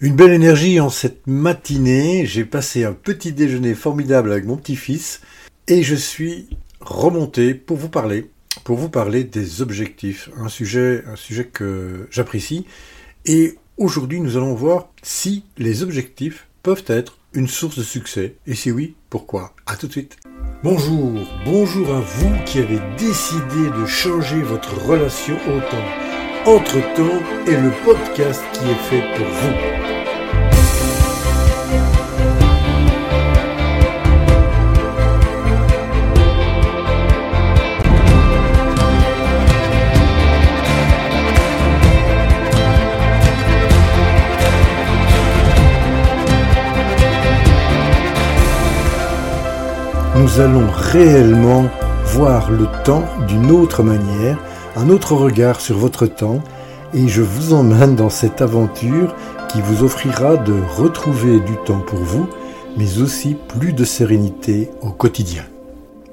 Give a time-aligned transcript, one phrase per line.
[0.00, 2.24] Une belle énergie en cette matinée.
[2.24, 5.22] J'ai passé un petit déjeuner formidable avec mon petit-fils
[5.66, 8.30] et je suis remonté pour vous parler,
[8.62, 10.30] pour vous parler des objectifs.
[10.36, 12.64] Un sujet, un sujet que j'apprécie.
[13.26, 18.36] Et aujourd'hui, nous allons voir si les objectifs peuvent être une source de succès.
[18.46, 19.52] Et si oui, pourquoi?
[19.66, 20.16] À tout de suite.
[20.62, 26.07] Bonjour, bonjour à vous qui avez décidé de changer votre relation au temps.
[26.48, 29.78] Entre-temps est le podcast qui est fait pour vous.
[50.16, 51.66] nous allons réellement
[52.06, 54.38] voir le temps d'une autre manière,
[54.78, 56.40] un autre regard sur votre temps,
[56.94, 59.12] et je vous emmène dans cette aventure
[59.50, 62.28] qui vous offrira de retrouver du temps pour vous,
[62.76, 65.44] mais aussi plus de sérénité au quotidien.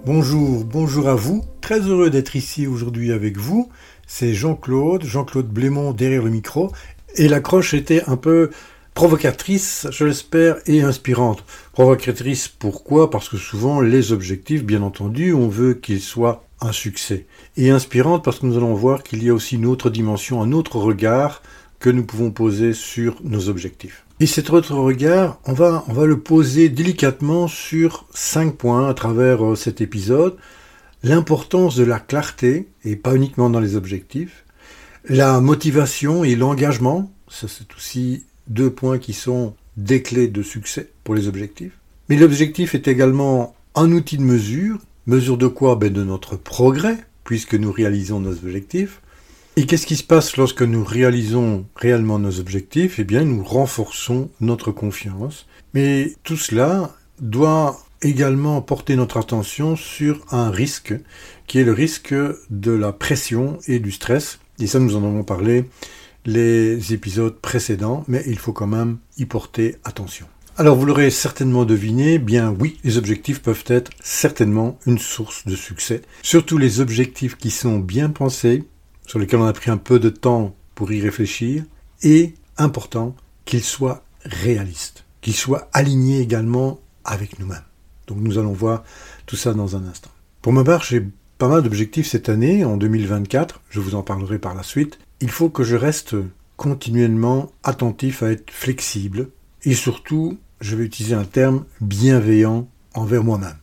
[0.04, 3.70] Bonjour, bonjour à vous, très heureux d'être ici aujourd'hui avec vous.
[4.08, 6.72] C'est Jean-Claude, Jean-Claude Blémont derrière le micro,
[7.18, 8.50] et l'accroche était un peu
[8.96, 11.44] provocatrice, je l'espère, et inspirante.
[11.72, 13.12] Provocatrice pourquoi?
[13.12, 17.28] Parce que souvent les objectifs, bien entendu, on veut qu'ils soient un succès.
[17.58, 20.52] Et inspirante parce que nous allons voir qu'il y a aussi une autre dimension, un
[20.52, 21.42] autre regard
[21.80, 24.06] que nous pouvons poser sur nos objectifs.
[24.20, 28.94] Et cet autre regard, on va, on va le poser délicatement sur cinq points à
[28.94, 30.38] travers euh, cet épisode.
[31.04, 34.46] L'importance de la clarté, et pas uniquement dans les objectifs.
[35.08, 40.90] La motivation et l'engagement, ça c'est aussi deux points qui sont des clés de succès
[41.04, 41.78] pour les objectifs.
[42.10, 44.80] Mais l'objectif est également un outil de mesure.
[45.08, 45.76] Mesure de quoi?
[45.76, 49.02] Ben De notre progrès, puisque nous réalisons nos objectifs.
[49.58, 53.00] Et qu'est-ce qui se passe lorsque nous réalisons réellement nos objectifs?
[53.00, 55.48] Eh bien, nous renforçons notre confiance.
[55.74, 60.94] Mais tout cela doit également porter notre attention sur un risque,
[61.48, 62.14] qui est le risque
[62.50, 64.40] de la pression et du stress.
[64.60, 65.66] Et ça, nous en avons parlé
[66.26, 70.26] les épisodes précédents, mais il faut quand même y porter attention.
[70.58, 75.54] Alors vous l'aurez certainement deviné, bien oui, les objectifs peuvent être certainement une source de
[75.54, 76.02] succès.
[76.22, 78.64] Surtout les objectifs qui sont bien pensés,
[79.06, 81.66] sur lesquels on a pris un peu de temps pour y réfléchir,
[82.04, 87.66] et important qu'ils soient réalistes, qu'ils soient alignés également avec nous-mêmes.
[88.08, 88.86] Donc nous allons voir
[89.26, 90.12] tout ça dans un instant.
[90.42, 91.06] Pour ma part, j'ai
[91.38, 95.32] pas mal d'objectifs cette année, en 2024, je vous en parlerai par la suite, il
[95.32, 96.16] faut que je reste
[96.56, 99.28] continuellement attentif à être flexible
[99.66, 103.58] et surtout, je vais utiliser un terme bienveillant envers moi-même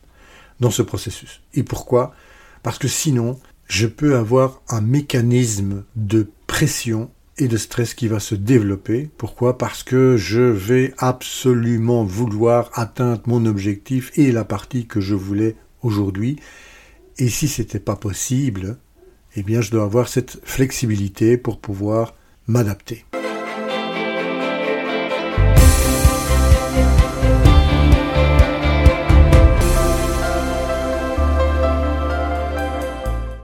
[0.59, 1.41] dans ce processus.
[1.53, 2.13] Et pourquoi?
[2.61, 8.19] Parce que sinon, je peux avoir un mécanisme de pression et de stress qui va
[8.19, 9.09] se développer.
[9.17, 9.57] Pourquoi?
[9.57, 15.55] Parce que je vais absolument vouloir atteindre mon objectif et la partie que je voulais
[15.81, 16.39] aujourd'hui.
[17.17, 18.77] Et si c'était pas possible,
[19.35, 22.15] eh bien je dois avoir cette flexibilité pour pouvoir
[22.47, 23.05] m'adapter.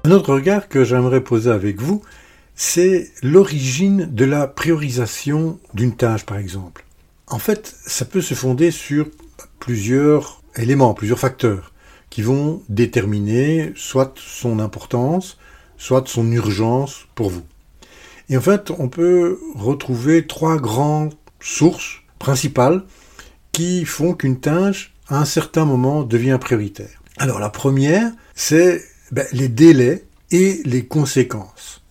[0.09, 2.01] Un autre regard que j'aimerais poser avec vous,
[2.55, 6.83] c'est l'origine de la priorisation d'une tâche, par exemple.
[7.27, 9.05] En fait, ça peut se fonder sur
[9.59, 11.73] plusieurs éléments, plusieurs facteurs,
[12.09, 15.37] qui vont déterminer soit son importance,
[15.77, 17.43] soit son urgence pour vous.
[18.29, 22.83] Et en fait, on peut retrouver trois grandes sources principales
[23.51, 26.99] qui font qu'une tâche, à un certain moment, devient prioritaire.
[27.19, 28.81] Alors la première, c'est
[29.11, 31.81] ben, les délais et les conséquences.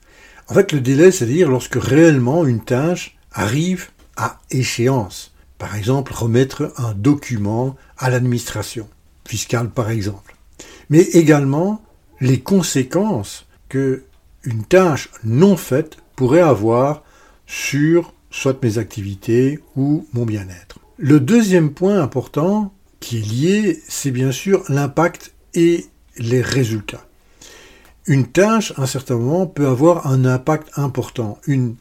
[0.48, 5.34] En fait, le délai, c'est-à-dire lorsque réellement une tâche arrive à échéance.
[5.58, 8.88] Par exemple, remettre un document à l'administration
[9.26, 10.36] fiscale, par exemple.
[10.90, 11.82] Mais également
[12.20, 14.04] les conséquences que
[14.44, 17.02] une tâche non faite pourrait avoir
[17.46, 20.78] sur soit mes activités ou mon bien-être.
[20.96, 27.07] Le deuxième point important qui est lié, c'est bien sûr l'impact et les résultats.
[28.08, 31.38] Une tâche, à un certain moment, peut avoir un impact important.
[31.46, 31.76] Une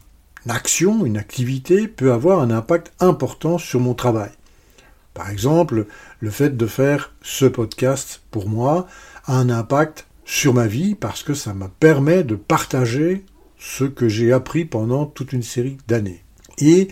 [0.50, 4.32] action, une activité peut avoir un impact important sur mon travail.
[5.14, 5.86] Par exemple,
[6.20, 8.88] le fait de faire ce podcast pour moi
[9.24, 13.24] a un impact sur ma vie parce que ça me permet de partager
[13.58, 16.26] ce que j'ai appris pendant toute une série d'années.
[16.58, 16.90] Et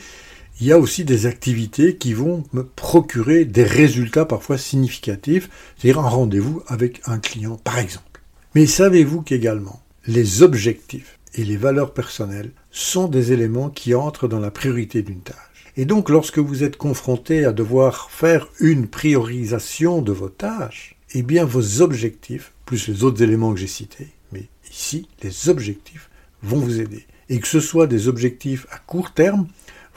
[0.61, 5.99] il y a aussi des activités qui vont me procurer des résultats parfois significatifs, c'est-à-dire
[5.99, 8.14] un rendez-vous avec un client par exemple.
[8.55, 14.39] Mais savez-vous qu'également les objectifs et les valeurs personnelles sont des éléments qui entrent dans
[14.39, 20.01] la priorité d'une tâche Et donc lorsque vous êtes confronté à devoir faire une priorisation
[20.01, 24.47] de vos tâches, eh bien vos objectifs, plus les autres éléments que j'ai cités, mais
[24.71, 26.09] ici les objectifs
[26.41, 27.05] vont vous aider.
[27.27, 29.47] Et que ce soit des objectifs à court terme,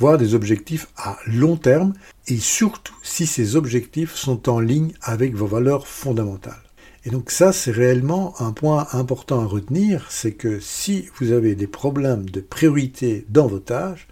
[0.00, 1.92] voire des objectifs à long terme,
[2.26, 6.67] et surtout si ces objectifs sont en ligne avec vos valeurs fondamentales.
[7.08, 11.54] Et donc ça, c'est réellement un point important à retenir, c'est que si vous avez
[11.54, 14.06] des problèmes de priorité dans vos tâches,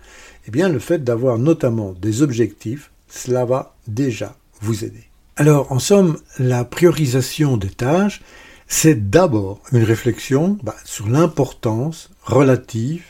[0.49, 5.11] eh bien le fait d'avoir notamment des objectifs, cela va déjà vous aider.
[5.37, 8.23] Alors en somme, la priorisation des tâches,
[8.67, 13.05] c'est d'abord une réflexion bah, sur l'importance relative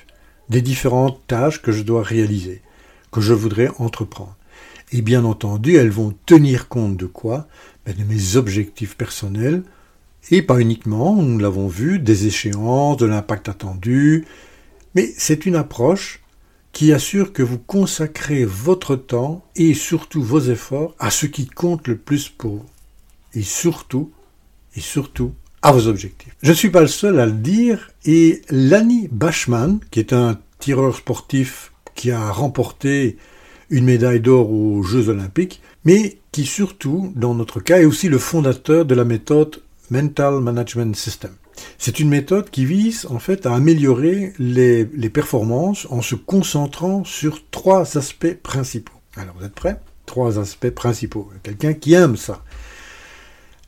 [0.49, 2.61] des différentes tâches que je dois réaliser,
[3.13, 4.35] que je voudrais entreprendre.
[4.91, 7.47] Et bien entendu, elles vont tenir compte de quoi?
[7.85, 9.63] Ben, De mes objectifs personnels,
[10.31, 14.25] et pas uniquement, nous l'avons vu, des échéances, de l'impact attendu,
[14.95, 16.21] mais c'est une approche
[16.73, 21.89] qui assure que vous consacrez votre temps et surtout vos efforts à ce qui compte
[21.89, 22.67] le plus pour vous.
[23.35, 24.11] Et surtout,
[24.75, 25.33] et surtout,
[25.63, 26.37] à vos objectifs.
[26.43, 30.39] Je ne suis pas le seul à le dire, et Lani Bachman, qui est un
[30.59, 33.17] tireur sportif qui a remporté
[33.71, 38.19] une médaille d'or aux Jeux olympiques, mais qui surtout, dans notre cas, est aussi le
[38.19, 41.33] fondateur de la méthode Mental Management System.
[41.79, 47.49] C'est une méthode qui vise en fait à améliorer les, performances en se concentrant sur
[47.51, 48.95] trois aspects principaux.
[49.17, 49.81] Alors vous êtes prêts?
[50.05, 51.31] Trois aspects principaux.
[51.43, 52.45] Quelqu'un qui aime ça.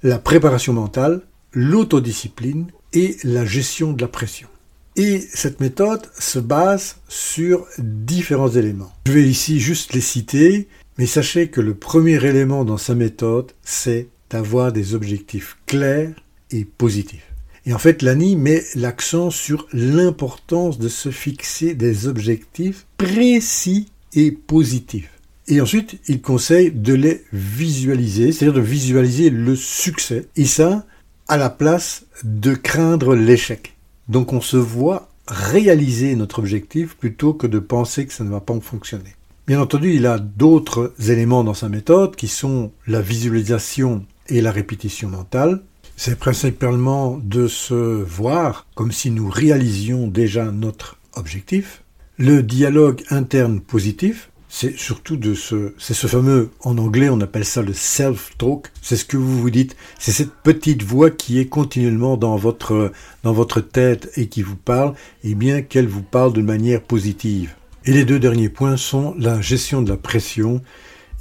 [0.02, 1.22] La préparation mentale,
[1.52, 4.48] l'autodiscipline et la gestion de la pression.
[4.96, 8.92] Et cette méthode se base sur différents éléments.
[9.06, 10.68] Je vais ici juste les citer,
[10.98, 16.14] mais sachez que le premier élément dans sa méthode, c'est d'avoir des objectifs clairs
[16.50, 17.32] et positifs.
[17.66, 24.32] Et en fait, l'ANI met l'accent sur l'importance de se fixer des objectifs précis et
[24.32, 25.10] positifs.
[25.48, 30.28] Et ensuite, il conseille de les visualiser, c'est-à-dire de visualiser le succès.
[30.36, 30.84] Et ça,
[31.26, 33.76] à la place de craindre l'échec.
[34.08, 38.40] Donc on se voit réaliser notre objectif plutôt que de penser que ça ne va
[38.40, 39.14] pas fonctionner.
[39.46, 44.52] Bien entendu, il a d'autres éléments dans sa méthode qui sont la visualisation et la
[44.52, 45.62] répétition mentale.
[45.96, 51.82] C'est principalement de se voir comme si nous réalisions déjà notre objectif.
[52.18, 57.44] Le dialogue interne positif, c'est surtout de ce, c'est ce fameux, en anglais on appelle
[57.44, 61.46] ça le self-talk, c'est ce que vous vous dites, c'est cette petite voix qui est
[61.46, 62.92] continuellement dans votre,
[63.22, 67.54] dans votre tête et qui vous parle, et bien qu'elle vous parle de manière positive.
[67.84, 70.62] Et les deux derniers points sont la gestion de la pression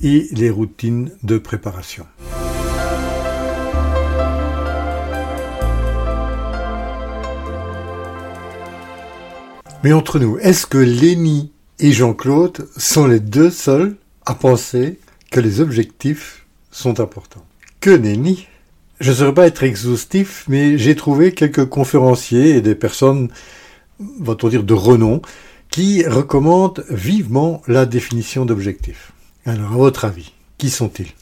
[0.01, 2.05] et les routines de préparation.
[9.83, 13.95] Mais entre nous, est-ce que Lénie et Jean-Claude sont les deux seuls
[14.25, 14.99] à penser
[15.31, 17.45] que les objectifs sont importants?
[17.79, 18.47] Que nenni
[18.99, 23.29] Je ne saurais pas être exhaustif, mais j'ai trouvé quelques conférenciers et des personnes,
[23.99, 25.21] va-t-on dire, de renom,
[25.69, 29.11] qui recommandent vivement la définition d'objectif.
[29.45, 31.13] Alors, à votre avis, qui sont-ils?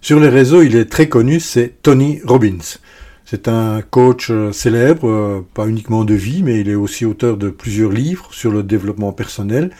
[0.00, 2.78] Sur les réseaux, il est très connu, c'est Tony Robbins.
[3.24, 7.36] C'est un coach euh, célèbre, euh, pas uniquement de vie, mais il est aussi auteur
[7.36, 9.70] de plusieurs livres sur le développement personnel.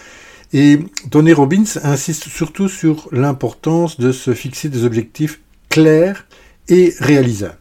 [0.53, 0.79] Et
[1.11, 6.27] Tony Robbins insiste surtout sur l'importance de se fixer des objectifs clairs
[6.69, 7.59] et réalisables.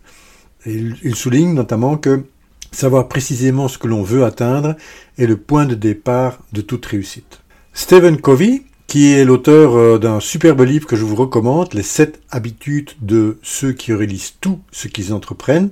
[0.65, 2.23] il souligne notamment que
[2.71, 4.75] savoir précisément ce que l'on veut atteindre
[5.17, 7.41] est le point de départ de toute réussite.
[7.73, 8.63] Stephen Covey,
[8.93, 13.39] qui est l'auteur euh, d'un superbe livre que je vous recommande, Les 7 habitudes de
[13.41, 15.71] ceux qui réalisent tout ce qu'ils entreprennent,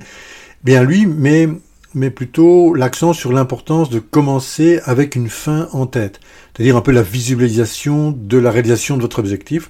[0.63, 1.47] bien lui met,
[1.93, 6.19] met plutôt l'accent sur l'importance de commencer avec une fin en tête,
[6.55, 9.69] c'est-à-dire un peu la visualisation de la réalisation de votre objectif,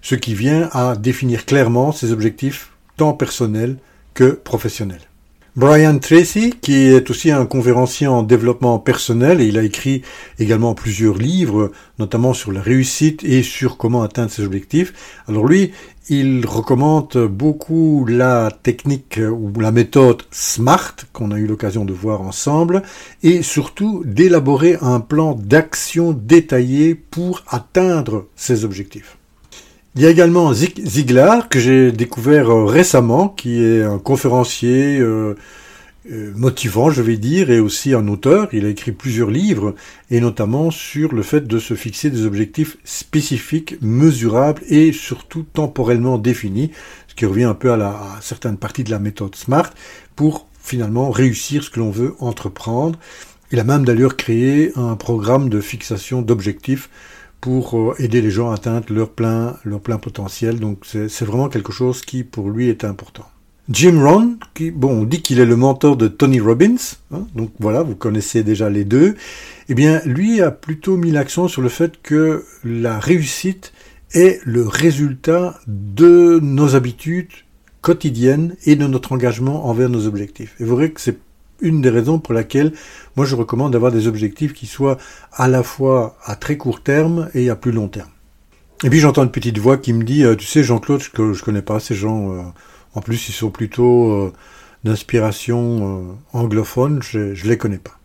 [0.00, 3.78] ce qui vient à définir clairement ses objectifs tant personnels
[4.14, 5.11] que professionnels.
[5.54, 10.00] Brian Tracy, qui est aussi un conférencier en développement personnel, et il a écrit
[10.38, 14.94] également plusieurs livres, notamment sur la réussite et sur comment atteindre ses objectifs.
[15.28, 15.72] Alors lui,
[16.08, 22.22] il recommande beaucoup la technique ou la méthode SMART, qu'on a eu l'occasion de voir
[22.22, 22.82] ensemble,
[23.22, 29.18] et surtout d'élaborer un plan d'action détaillé pour atteindre ses objectifs.
[29.94, 34.98] Il y a également Zig Ziglar que j'ai découvert euh, récemment, qui est un conférencier
[34.98, 35.34] euh,
[36.10, 38.48] euh, motivant, je vais dire, et aussi un auteur.
[38.54, 39.74] Il a écrit plusieurs livres,
[40.10, 46.16] et notamment sur le fait de se fixer des objectifs spécifiques, mesurables et surtout temporellement
[46.16, 46.70] définis,
[47.06, 49.74] ce qui revient un peu à, la, à certaines parties de la méthode SMART,
[50.16, 52.98] pour finalement réussir ce que l'on veut entreprendre.
[53.50, 56.88] Il a même d'ailleurs créé un programme de fixation d'objectifs
[57.42, 60.58] pour euh, aider les gens à atteindre leur plein, plein potentiel.
[60.58, 63.26] Donc c'est vraiment quelque chose qui pour lui est important.
[63.68, 66.76] Jim Rohn, qui, bon, on dit qu'il est le mentor de Tony Robbins,
[67.12, 69.14] hein, donc voilà, vous connaissez déjà les deux.
[69.68, 73.72] Eh bien, lui a plutôt mis l'accent sur le fait que la réussite
[74.14, 77.32] est le résultat de nos habitudes
[77.82, 80.54] quotidiennes et de notre engagement envers nos objectifs.
[80.60, 81.18] Et vous verrez que c'est
[81.62, 82.72] une des raisons pour laquelle
[83.16, 84.98] moi je recommande d'avoir des objectifs qui soient
[85.32, 88.10] à la fois à très court terme et à plus long terme.
[88.84, 91.62] Et puis j'entends une petite voix qui me dit, euh, tu sais Jean-Claude, je, connais
[91.62, 92.42] pas ces gens, euh,
[92.94, 94.32] en plus ils sont plutôt euh,
[94.84, 97.98] d'inspiration anglophone, je, je les connais pas.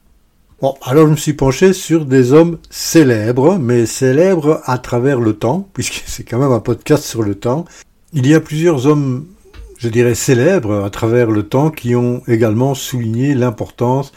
[0.59, 5.33] Bon, alors je me suis penché sur des hommes célèbres, mais célèbres à travers le
[5.33, 7.65] temps, puisque c'est quand même un podcast sur le temps.
[8.13, 9.27] Il y a plusieurs hommes
[9.77, 14.11] je dirais, célèbres à travers le temps qui ont également souligné l'importance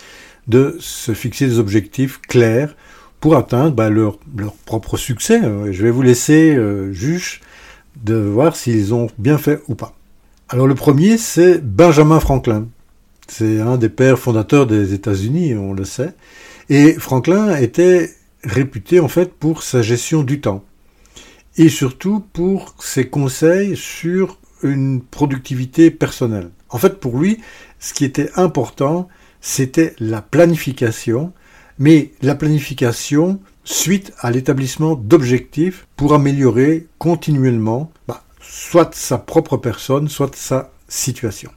[0.49, 2.75] de se fixer des objectifs clairs
[3.21, 4.19] pour atteindre bah, leur,
[4.65, 5.41] propre succès.
[5.71, 7.41] Je vais vous laisser euh, juge
[8.03, 9.95] de voir s'ils ont bien fait ou pas.
[10.49, 12.67] Alors le premier, c'est Benjamin Franklin.
[13.29, 16.15] C'est un des pères fondateurs des États-Unis, on le sait.
[16.69, 18.11] Et Franklin était
[18.43, 20.65] réputé en fait pour sa gestion du temps
[21.57, 26.51] et surtout pour ses conseils sur une productivité personnelle.
[26.69, 27.41] En fait, pour lui,
[27.79, 29.09] ce qui était important,
[29.41, 31.33] c'était la planification,
[31.79, 40.09] mais la planification suite à l'établissement d'objectifs pour améliorer continuellement bah, soit sa propre personne,
[40.09, 41.51] soit sa situation.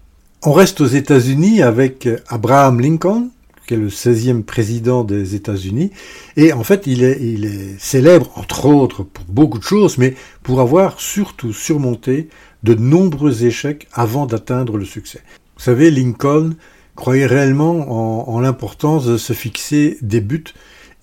[0.45, 3.29] On reste aux États-Unis avec Abraham Lincoln,
[3.65, 5.91] qui est le 16e président des États-Unis.
[6.35, 10.15] Et en fait, il est, il est célèbre, entre autres, pour beaucoup de choses, mais
[10.43, 12.27] pour avoir surtout surmonté
[12.63, 15.21] de nombreux échecs avant d'atteindre le succès.
[15.57, 16.55] Vous savez, Lincoln
[16.95, 20.53] croyait réellement en, l'importance de se fixer des buts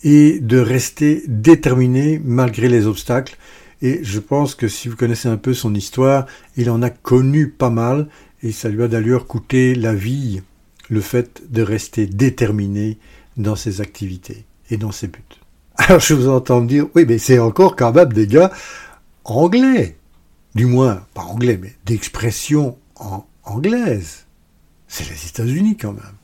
[0.02, 3.37] et de rester déterminé malgré les obstacles.
[3.83, 6.26] Et je pense que si vous connaissez un peu son histoire,
[6.57, 8.09] il en a connu pas mal
[8.43, 10.43] et ça lui a d'ailleurs coûté la vie,
[10.88, 12.99] le fait de rester déterminé
[13.37, 15.21] dans ses activités et dans ses buts.
[15.76, 18.52] Alors je vous entends dire, oui, mais c'est encore quand même des gars
[19.25, 19.97] anglais
[20.54, 24.26] du moins pas anglais, mais d'expression en anglaise.
[24.88, 26.16] C'est les États-Unis quand même.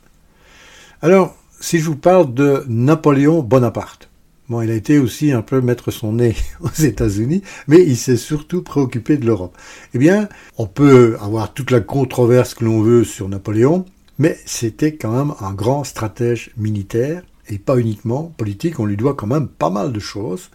[1.01, 4.09] Alors, si je vous parle de Napoléon Bonaparte,
[4.49, 8.17] bon, il a été aussi un peu mettre son nez aux États-Unis, mais il s'est
[8.17, 9.57] surtout préoccupé de l'Europe.
[9.93, 13.85] Eh bien, on peut avoir toute la controverse que l'on veut sur Napoléon,
[14.19, 19.13] mais c'était quand même un grand stratège militaire, et pas uniquement politique, on lui doit
[19.13, 20.49] quand même pas mal de choses,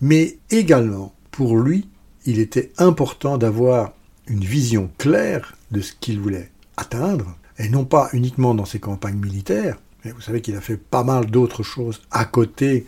[0.00, 1.88] mais également, pour lui,
[2.24, 3.92] il était important d'avoir
[4.26, 9.18] une vision claire de ce qu'il voulait atteindre, et non pas uniquement dans ses campagnes
[9.18, 12.86] militaires, mais vous savez qu'il a fait pas mal d'autres choses à côté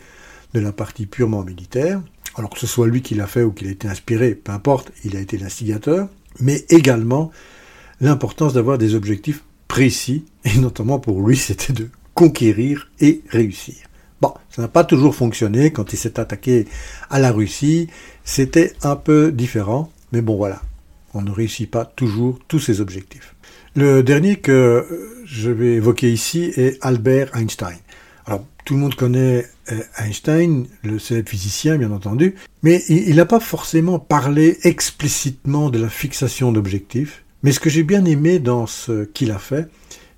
[0.53, 2.01] de la partie purement militaire,
[2.35, 4.91] alors que ce soit lui qui l'a fait ou qu'il a été inspiré, peu importe,
[5.03, 7.31] il a été l'instigateur, mais également
[8.01, 13.86] l'importance d'avoir des objectifs précis, et notamment pour lui c'était de conquérir et réussir.
[14.21, 16.67] Bon, ça n'a pas toujours fonctionné quand il s'est attaqué
[17.09, 17.87] à la Russie,
[18.23, 20.61] c'était un peu différent, mais bon voilà,
[21.13, 23.35] on ne réussit pas toujours tous ses objectifs.
[23.75, 27.77] Le dernier que je vais évoquer ici est Albert Einstein.
[28.25, 33.25] Alors, tout le monde connaît euh, Einstein, le célèbre physicien, bien entendu, mais il n'a
[33.25, 37.23] pas forcément parlé explicitement de la fixation d'objectifs.
[37.43, 39.69] Mais ce que j'ai bien aimé dans ce qu'il a fait,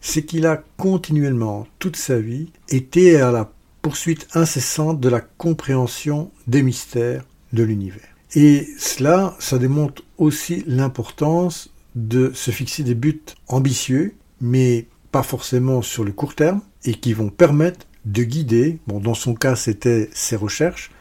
[0.02, 3.52] c'est qu'il a continuellement, toute sa vie, été à la
[3.82, 8.08] poursuite incessante de la compréhension des mystères de l'univers.
[8.36, 15.82] Et cela, ça démontre aussi l'importance de se fixer des buts ambitieux, mais pas forcément
[15.82, 20.10] sur le court terme, et qui vont permettre de guider, bon dans son cas c'était
[20.14, 20.92] ses recherches,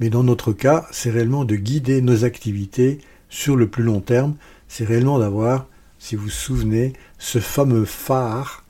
[0.00, 4.34] mais dans notre cas c'est réellement de guider nos activités sur le plus long terme,
[4.68, 8.63] c'est réellement d'avoir, si vous vous souvenez, ce fameux phare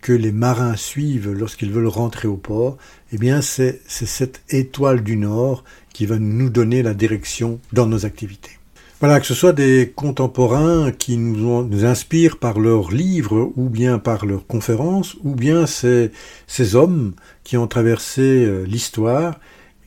[0.00, 2.76] que les marins suivent lorsqu'ils veulent rentrer au port,
[3.12, 8.06] eh bien c'est cette étoile du Nord qui va nous donner la direction dans nos
[8.06, 8.58] activités.
[9.00, 14.26] Voilà, que ce soit des contemporains qui nous, inspirent par leurs livres ou bien par
[14.26, 16.10] leurs conférences, ou bien ces,
[16.48, 17.14] ces hommes
[17.44, 19.38] qui ont traversé euh, l'histoire,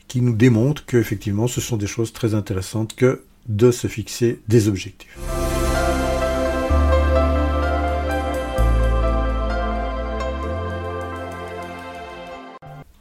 [0.08, 4.68] qui nous démontrent qu'effectivement ce sont des choses très intéressantes que de se fixer des
[4.68, 5.18] objectifs.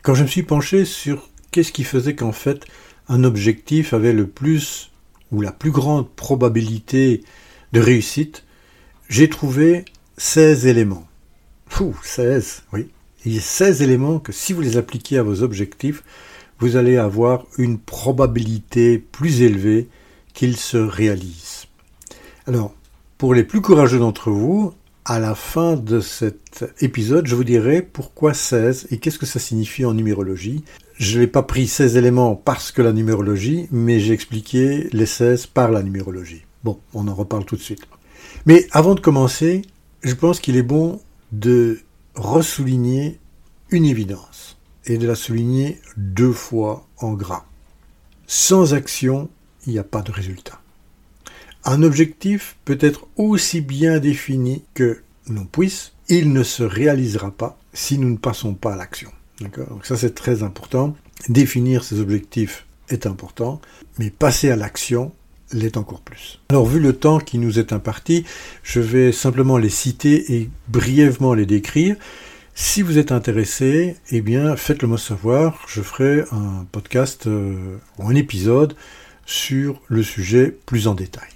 [0.02, 2.66] Quand je me suis penché sur qu'est-ce qui faisait qu'en fait
[3.08, 4.90] un objectif avait le plus
[5.32, 7.24] ou la plus grande probabilité
[7.72, 8.44] de réussite,
[9.10, 9.86] j'ai trouvé
[10.18, 11.08] 16 éléments.
[11.80, 12.88] Ouh, 16, oui.
[13.26, 16.04] Il y a 16 éléments que si vous les appliquez à vos objectifs,
[16.58, 19.88] vous allez avoir une probabilité plus élevée
[20.34, 21.66] qu'il se réalise.
[22.48, 22.74] Alors,
[23.20, 24.74] pour les plus courageux d'entre vous,
[25.12, 29.40] à la fin de cet épisode, je vous dirai pourquoi 16 et qu'est-ce que ça
[29.40, 30.64] signifie en numérologie.
[30.96, 35.48] Je n'ai pas pris 16 éléments parce que la numérologie, mais j'ai expliqué les 16
[35.48, 36.46] par la numérologie.
[36.64, 37.82] Bon, on en reparle tout de suite.
[38.46, 39.64] Mais avant de commencer,
[40.02, 41.02] je pense qu'il est bon
[41.34, 41.82] de
[42.16, 43.20] ressouligner
[43.70, 47.44] une évidence et de la souligner deux fois en gras.
[48.28, 49.30] Sans action,
[49.68, 50.62] il n'y a pas de résultat.
[51.64, 57.58] Un objectif peut être aussi bien défini que l'on puisse, il ne se réalisera pas
[57.74, 59.12] si nous ne passons pas à l'action.
[59.40, 60.96] Donc ça c'est très important.
[61.30, 63.62] Définir ses objectifs est important,
[64.00, 65.12] mais passer à l'action
[65.54, 66.40] l'est encore plus.
[66.50, 68.26] Alors vu le temps qui nous est imparti,
[68.64, 71.96] je vais simplement les citer et brièvement les décrire.
[72.54, 78.08] Si vous êtes intéressé, eh bien faites-le moi savoir, je ferai un podcast euh, ou
[78.08, 78.76] un épisode
[79.26, 81.31] sur le sujet plus en détail.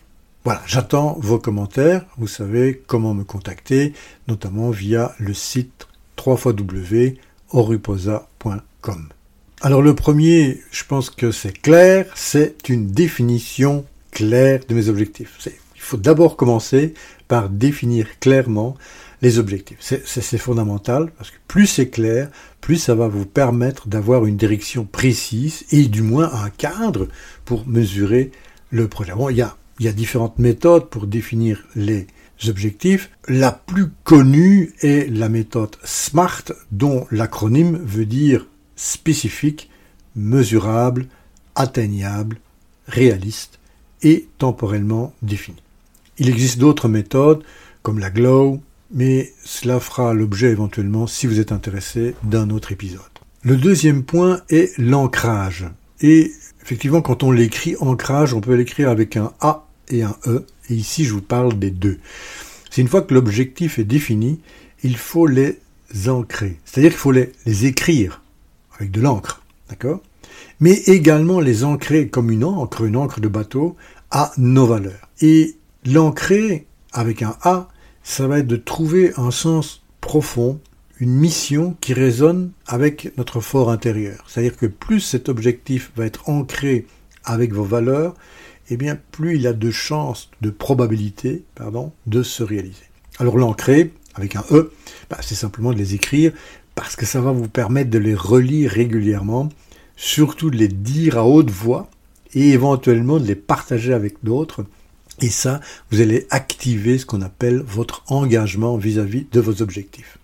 [0.45, 3.93] Voilà, j'attends vos commentaires, vous savez comment me contacter,
[4.27, 5.87] notamment via le site
[6.23, 9.09] www.oruposa.com.
[9.61, 15.47] Alors le premier, je pense que c'est clair, c'est une définition claire de mes objectifs.
[15.75, 16.93] Il faut d'abord commencer
[17.27, 18.75] par définir clairement
[19.23, 19.79] les objectifs.
[19.79, 22.29] C'est fondamental parce que plus c'est clair,
[22.61, 27.07] plus ça va vous permettre d'avoir une direction précise et du moins un cadre
[27.45, 28.29] pour mesurer
[28.69, 29.13] le projet.
[29.13, 29.29] Bon,
[29.79, 32.07] il y a différentes méthodes pour définir les
[32.47, 33.09] objectifs.
[33.27, 39.69] La plus connue est la méthode SMART dont l'acronyme veut dire spécifique,
[40.15, 41.07] mesurable,
[41.55, 42.37] atteignable,
[42.87, 43.59] réaliste
[44.01, 45.61] et temporellement défini.
[46.17, 47.43] Il existe d'autres méthodes
[47.81, 53.01] comme la GLOW, mais cela fera l'objet éventuellement, si vous êtes intéressé, d'un autre épisode.
[53.43, 55.65] Le deuxième point est l'ancrage.
[56.65, 60.73] Effectivement, quand on l'écrit ancrage, on peut l'écrire avec un A et un E, et
[60.73, 61.99] ici je vous parle des deux.
[62.71, 64.39] C'est une fois que l'objectif est défini,
[64.83, 65.59] il faut les
[66.07, 66.57] ancrer.
[66.65, 68.23] C'est-à-dire qu'il faut les, écrire
[68.79, 70.01] avec de l'encre, d'accord?
[70.59, 73.75] Mais également les ancrer comme une encre, une encre de bateau,
[74.09, 75.09] à nos valeurs.
[75.21, 77.69] Et l'ancrer avec un A,
[78.03, 80.59] ça va être de trouver un sens profond,
[80.99, 84.25] une mission qui résonne avec notre fort intérieur.
[84.27, 86.85] C'est-à-dire que plus cet objectif va être ancré
[87.23, 88.13] avec vos valeurs,
[88.69, 91.43] eh bien plus il a de chances, de probabilité,
[92.07, 92.85] de se réaliser.
[93.19, 94.71] Alors l'ancrer avec un E,
[95.09, 96.31] bah, c'est simplement de les écrire
[96.75, 99.49] parce que ça va vous permettre de les relire régulièrement,
[99.95, 101.89] surtout de les dire à haute voix
[102.33, 104.65] et éventuellement de les partager avec d'autres
[105.21, 110.17] et ça, vous allez activer ce qu'on appelle votre engagement vis-à-vis de vos objectifs.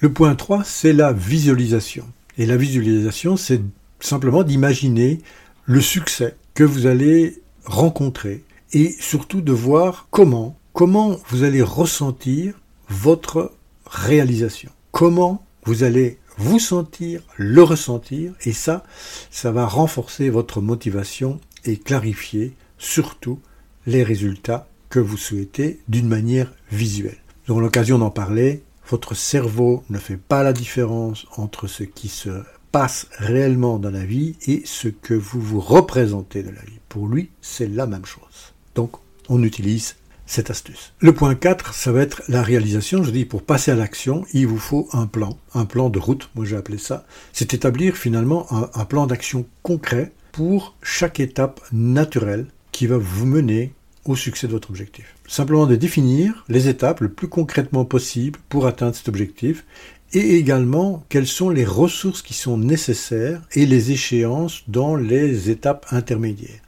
[0.00, 2.06] Le point 3, c'est la visualisation.
[2.36, 3.62] Et la visualisation, c'est
[3.98, 5.20] simplement d'imaginer
[5.64, 12.60] le succès que vous allez rencontrer et surtout de voir comment, comment vous allez ressentir
[12.90, 13.52] votre
[13.86, 14.70] réalisation.
[14.92, 18.84] Comment vous allez vous sentir, le ressentir, et ça,
[19.30, 23.40] ça va renforcer votre motivation et clarifier surtout
[23.86, 27.16] les résultats que vous souhaitez d'une manière visuelle.
[27.46, 28.62] Nous aurons l'occasion d'en parler.
[28.88, 34.04] Votre cerveau ne fait pas la différence entre ce qui se passe réellement dans la
[34.04, 36.78] vie et ce que vous vous représentez de la vie.
[36.88, 38.54] Pour lui, c'est la même chose.
[38.74, 38.92] Donc,
[39.28, 39.96] on utilise
[40.26, 40.92] cette astuce.
[41.00, 43.02] Le point 4, ça va être la réalisation.
[43.02, 46.28] Je dis, pour passer à l'action, il vous faut un plan, un plan de route,
[46.34, 47.06] moi j'ai appelé ça.
[47.32, 53.26] C'est établir finalement un, un plan d'action concret pour chaque étape naturelle qui va vous
[53.26, 53.72] mener
[54.08, 55.14] au succès de votre objectif.
[55.26, 59.64] Simplement de définir les étapes le plus concrètement possible pour atteindre cet objectif
[60.12, 65.86] et également quelles sont les ressources qui sont nécessaires et les échéances dans les étapes
[65.90, 66.60] intermédiaires.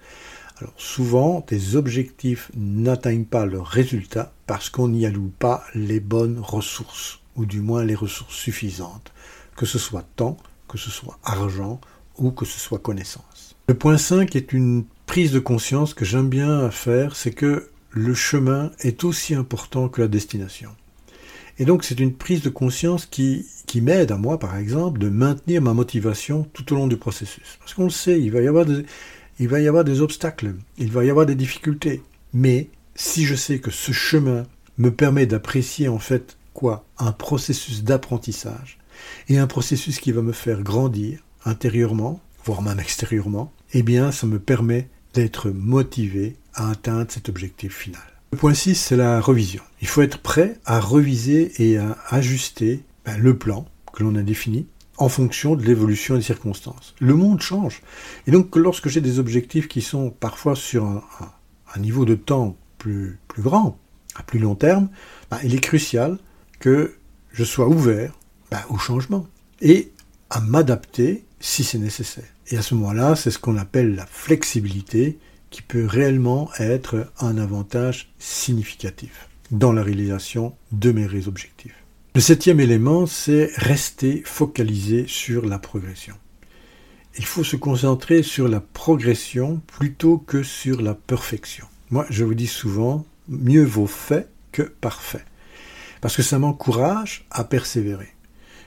[0.61, 6.41] Alors souvent, des objectifs n'atteignent pas leur résultat parce qu'on n'y alloue pas les bonnes
[6.41, 9.13] ressources, ou du moins les ressources suffisantes,
[9.57, 11.81] que ce soit temps, que ce soit argent
[12.17, 13.55] ou que ce soit connaissance.
[13.69, 18.15] Le point 5 est une prise de conscience que j'aime bien faire, c'est que le
[18.15, 20.69] chemin est aussi important que la destination.
[21.59, 25.09] Et donc c'est une prise de conscience qui, qui m'aide à moi, par exemple, de
[25.09, 27.57] maintenir ma motivation tout au long du processus.
[27.59, 28.67] Parce qu'on le sait, il va, y avoir
[29.41, 32.03] il va y avoir des obstacles, il va y avoir des difficultés.
[32.35, 34.45] Mais si je sais que ce chemin
[34.77, 36.85] me permet d'apprécier en fait quoi?
[36.99, 38.79] Un processus d'apprentissage
[39.31, 44.27] et un processus qui va me faire grandir intérieurement, voire même extérieurement, eh bien, ça
[44.27, 48.03] me permet d'être motivé à atteindre cet objectif final.
[48.33, 49.63] Le point 6, c'est la revision.
[49.81, 54.23] Il faut être prêt à reviser et à ajuster ben, le plan que l'on a
[54.23, 54.67] défini
[54.99, 56.95] en fonction de l'évolution des circonstances.
[57.01, 57.83] Le monde change.
[58.27, 61.03] Et donc lorsque j'ai des objectifs qui sont parfois sur un,
[61.79, 63.79] niveau de temps plus, plus grand,
[64.17, 64.89] à plus long terme,
[65.31, 66.19] bah, il est crucial
[66.59, 66.97] que
[67.33, 68.13] je sois ouvert
[68.51, 69.27] bah, au changement
[69.61, 69.93] et
[70.31, 72.25] à m'adapter si c'est nécessaire.
[72.49, 75.19] Et à ce moment-là, c'est ce qu'on appelle la flexibilité
[75.51, 81.85] qui peut réellement être un avantage significatif dans la réalisation de mes objectifs.
[82.15, 86.15] Le septième élément, c'est rester focalisé sur la progression.
[87.17, 91.67] Il faut se concentrer sur la progression plutôt que sur la perfection.
[91.91, 95.25] Moi, je vous dis souvent, mieux vaut fait que parfait.
[96.01, 98.09] Parce que ça m'encourage à persévérer.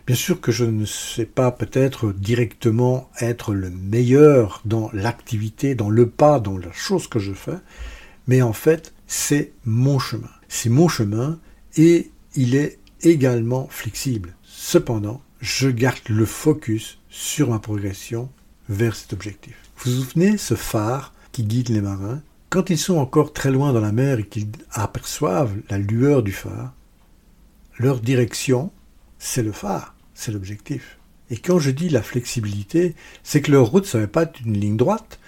[0.08, 5.90] Bien sûr que je ne sais pas peut-être directement être le meilleur dans l'activité, dans
[5.90, 7.58] le pas, dans la chose que je fais,
[8.28, 10.30] mais en fait, c'est mon chemin.
[10.48, 11.40] C'est mon chemin
[11.78, 14.36] et il est également flexible.
[14.44, 18.30] Cependant, je garde le focus sur ma progression
[18.70, 19.56] vers cet objectif.
[19.78, 23.74] Vous vous souvenez ce phare qui guide les marins Quand ils sont encore très loin
[23.74, 26.74] dans la mer et qu'ils aperçoivent la lueur du phare,
[27.78, 28.72] leur direction,
[29.24, 30.98] c'est le phare, c'est l'objectif.
[31.30, 34.60] Et quand je dis la flexibilité, c'est que leur route ne va pas être une
[34.60, 35.20] ligne droite,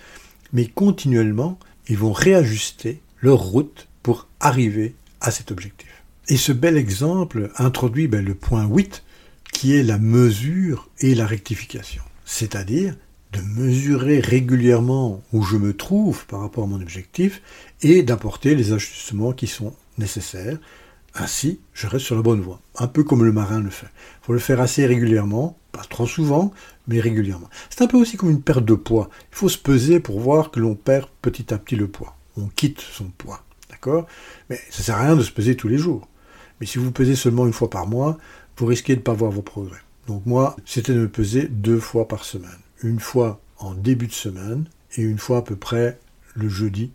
[0.51, 6.03] mais continuellement, ils vont réajuster leur route pour arriver à cet objectif.
[6.27, 9.03] Et ce bel exemple introduit ben, le point 8,
[9.53, 12.03] qui est la mesure et la rectification.
[12.25, 12.95] C'est-à-dire
[13.32, 17.41] de mesurer régulièrement où je me trouve par rapport à mon objectif
[17.82, 20.58] et d'apporter les ajustements qui sont nécessaires.
[21.15, 23.88] Ainsi, je reste sur la bonne voie, un peu comme le marin le fait.
[24.21, 26.52] Il faut le faire assez régulièrement, pas trop souvent,
[26.88, 27.49] mais régulièrement.
[27.69, 29.10] C'est un peu aussi comme une perte de poids.
[29.32, 32.15] Il faut se peser pour voir que l'on perd petit à petit le poids.
[32.36, 34.08] On quitte son poids, d'accord?
[34.49, 36.08] Mais ça sert à rien de se peser tous les jours.
[36.60, 38.17] Mais si vous pesez seulement une fois par mois,
[38.58, 39.82] vous risquez de ne pas voir vos progrès.
[40.08, 42.49] Donc moi, c'était de me peser deux fois par semaine.
[42.82, 45.99] Une fois en début de semaine et une fois à peu près
[46.36, 46.91] le jeudi,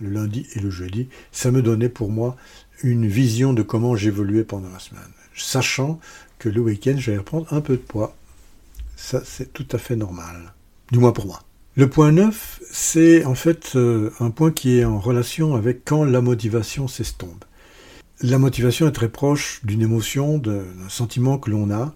[0.00, 1.08] le lundi et le jeudi.
[1.32, 2.36] Ça me donnait pour moi
[2.82, 5.02] une vision de comment j'évoluais pendant la semaine.
[5.34, 6.00] Sachant
[6.38, 8.16] que le week-end, j'allais reprendre un peu de poids.
[8.96, 10.54] Ça, c'est tout à fait normal.
[10.90, 11.42] Du moins pour moi.
[11.76, 16.04] Le point 9, c'est en fait euh, un point qui est en relation avec quand
[16.04, 17.44] la motivation s'estompe.
[18.20, 21.94] La motivation est très proche d'une émotion, d'un sentiment que l'on a,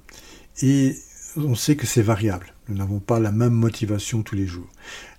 [0.62, 0.94] et
[1.36, 2.54] on sait que c'est variable.
[2.68, 4.68] Nous n'avons pas la même motivation tous les jours.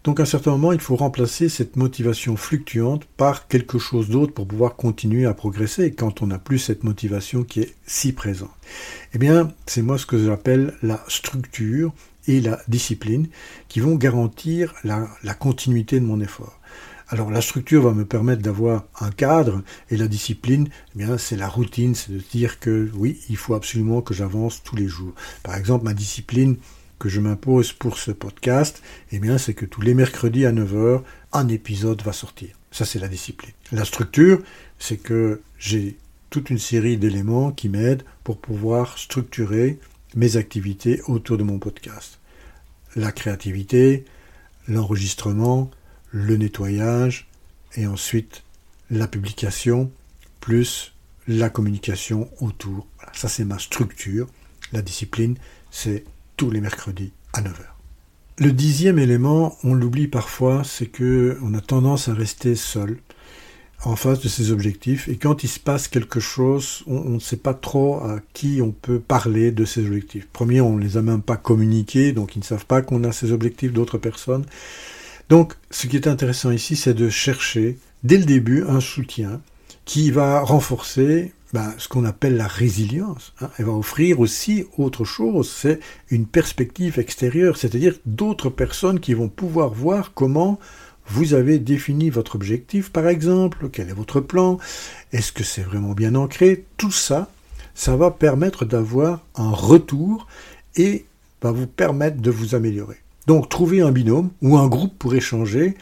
[0.04, 4.34] Donc à un certain moment, il faut remplacer cette motivation fluctuante par quelque chose d'autre
[4.34, 8.52] pour pouvoir continuer à progresser quand on n'a plus cette motivation qui est si présente.
[9.14, 11.94] Eh bien, c'est moi ce que j'appelle la structure
[12.28, 13.28] et la discipline
[13.70, 16.60] qui vont garantir la, continuité de mon effort.
[17.08, 21.36] Alors la structure va me permettre d'avoir un cadre et la discipline, eh bien c'est
[21.36, 25.14] la routine, c'est de dire que oui, il faut absolument que j'avance tous les jours.
[25.44, 26.58] Par exemple, ma discipline
[27.04, 31.02] que je m'impose pour ce podcast, eh bien c'est que tous les mercredis à 9h,
[31.34, 32.58] un épisode va sortir.
[32.72, 33.52] Ça c'est la discipline.
[33.74, 34.42] La structure,
[34.80, 35.98] c'est que j'ai
[36.30, 39.80] toute une série d'éléments qui m'aident pour pouvoir structurer
[40.16, 42.22] mes activités autour de mon podcast.
[42.96, 44.06] La créativité,
[44.70, 45.72] l'enregistrement,
[46.10, 47.28] le nettoyage
[47.76, 48.44] et ensuite
[48.90, 49.92] la publication
[50.40, 50.94] plus
[51.28, 52.88] la communication autour.
[53.12, 54.28] ça c'est ma structure.
[54.72, 55.36] La discipline,
[55.70, 56.06] c'est
[56.44, 57.64] tous les mercredis à 9h.
[58.38, 62.98] Le dixième élément, on l'oublie parfois, c'est que on a tendance à rester seul
[63.86, 67.38] en face de ses objectifs et quand il se passe quelque chose, on ne sait
[67.38, 70.28] pas trop à qui on peut parler de ses objectifs.
[70.34, 73.14] Premier, on ne les a même pas communiqués, donc ils ne savent pas qu'on a
[73.14, 74.44] ces objectifs d'autres personnes.
[75.30, 79.40] Donc, ce qui est intéressant ici, c'est de chercher dès le début un soutien
[79.86, 83.34] qui va renforcer ben, ce qu'on appelle la résilience.
[83.40, 83.50] Hein.
[83.58, 89.30] Elle va offrir aussi autre chose, c'est une perspective extérieure, c'est-à-dire d'autres personnes qui vont
[89.30, 90.60] pouvoir voir comment
[91.08, 94.58] vous avez défini votre objectif, par exemple, quel est votre plan,
[95.12, 97.30] est-ce que c'est vraiment bien ancré, tout ça,
[97.76, 100.28] ça va permettre d'avoir un retour
[100.76, 101.06] et
[101.42, 102.98] va vous permettre de vous améliorer.
[103.28, 105.76] Donc trouver un binôme ou un groupe pour échanger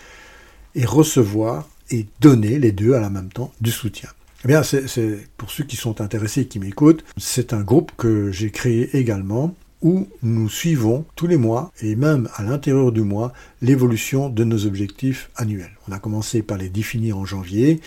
[0.76, 4.10] et recevoir et donner les deux à la même temps du soutien.
[4.44, 8.32] Eh bien, c'est pour ceux qui sont intéressés et qui m'écoutent, c'est un groupe que
[8.32, 13.34] j'ai créé également où nous suivons tous les mois et même à l'intérieur du mois
[13.62, 15.78] l'évolution de nos objectifs annuels.
[15.88, 17.82] On a commencé par les définir en janvier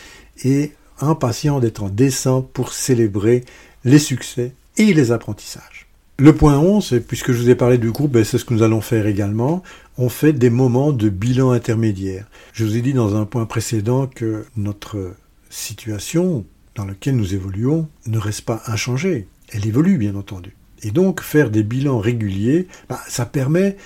[0.44, 3.44] et impatient d'être en décembre pour célébrer
[3.84, 5.86] les succès et les apprentissages.
[6.18, 8.62] Le point 11, puisque je vous ai parlé du groupe, ben, c'est ce que nous
[8.62, 9.64] allons faire également.
[9.98, 12.26] On fait des moments de bilan intermédiaire.
[12.52, 15.16] Je vous ai dit dans un point précédent que notre
[15.54, 19.28] situation dans laquelle nous évoluons ne reste pas inchangée.
[19.50, 20.56] Elle évolue, bien entendu.
[20.82, 23.76] Et donc faire des bilans réguliers, bah, ça permet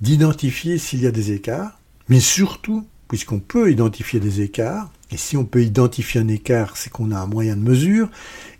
[0.00, 5.36] d'identifier s'il y a des écarts, mais surtout, puisqu'on peut identifier des écarts, et si
[5.36, 8.08] on peut identifier un écart, c'est qu'on a un moyen de mesure,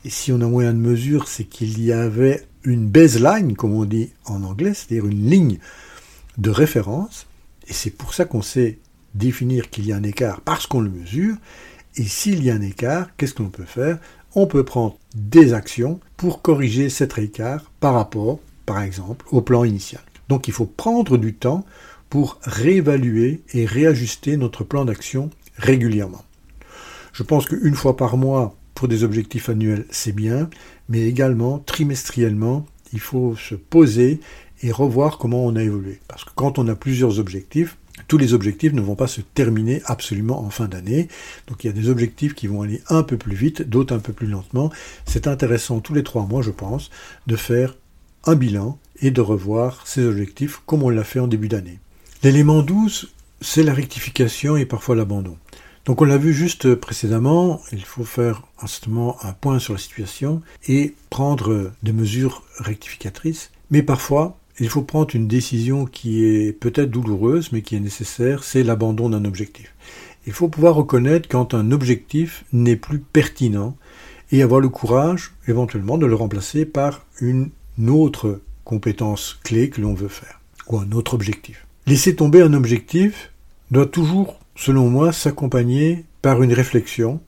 [0.04, 3.74] et si on a un moyen de mesure, c'est qu'il y avait une baseline, comme
[3.74, 5.58] on dit en anglais, c'est-à-dire une ligne
[6.38, 7.26] de référence,
[7.68, 8.78] et c'est pour ça qu'on sait
[9.14, 11.36] définir qu'il y a un écart parce qu'on le mesure,
[11.96, 13.98] et s'il y a un écart, qu'est-ce qu'on peut faire?
[14.34, 19.64] On peut prendre des actions pour corriger cet écart par rapport, par exemple, au plan
[19.64, 20.02] initial.
[20.28, 21.64] Donc il faut prendre du temps
[22.10, 26.24] pour réévaluer et réajuster notre plan d'action régulièrement.
[27.12, 30.50] Je pense qu'une fois par mois, pour des objectifs annuels, c'est bien,
[30.90, 34.20] mais également trimestriellement, il faut se poser
[34.62, 36.00] et revoir comment on a évolué.
[36.08, 37.78] Parce que quand on a plusieurs objectifs,
[38.08, 41.08] tous les objectifs ne vont pas se terminer absolument en fin d'année.
[41.48, 43.98] Donc il y a des objectifs qui vont aller un peu plus vite, d'autres un
[43.98, 44.70] peu plus lentement.
[45.04, 46.90] C'est intéressant tous les trois mois, je pense,
[47.26, 47.76] de faire
[48.24, 51.78] un bilan et de revoir ces objectifs comme on l'a fait en début d'année.
[52.22, 55.36] L'élément 12, c'est la rectification et parfois l'abandon.
[55.84, 60.42] Donc on l'a vu juste précédemment, il faut faire instamment un point sur la situation
[60.66, 63.52] et prendre des mesures rectificatrices.
[63.70, 68.44] Mais parfois, il faut prendre une décision qui est peut-être douloureuse, mais qui est nécessaire,
[68.44, 69.74] c'est l'abandon d'un objectif.
[70.26, 73.76] Il faut pouvoir reconnaître quand un objectif n'est plus pertinent
[74.32, 77.50] et avoir le courage éventuellement de le remplacer par une
[77.86, 81.66] autre compétence clé que l'on veut faire, ou un autre objectif.
[81.86, 83.30] Laisser tomber un objectif
[83.70, 87.20] doit toujours, selon moi, s'accompagner par une réflexion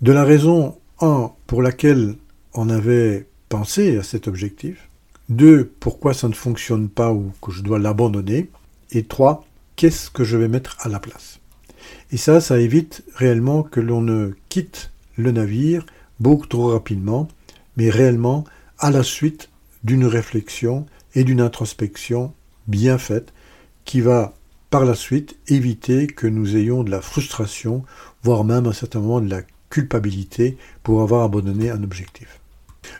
[0.00, 2.14] de la raison, un, pour laquelle
[2.54, 4.89] on avait pensé à cet objectif,
[5.30, 8.50] deux, pourquoi ça ne fonctionne pas ou que je dois l'abandonner.
[8.90, 11.38] Et trois, qu'est-ce que je vais mettre à la place.
[12.10, 15.86] Et ça, ça évite réellement que l'on ne quitte le navire
[16.18, 17.28] beaucoup trop rapidement,
[17.76, 18.44] mais réellement
[18.78, 19.48] à la suite
[19.84, 22.34] d'une réflexion et d'une introspection
[22.66, 23.32] bien faite
[23.84, 24.34] qui va
[24.68, 27.84] par la suite éviter que nous ayons de la frustration,
[28.22, 32.40] voire même à un certain moment de la culpabilité pour avoir abandonné un objectif.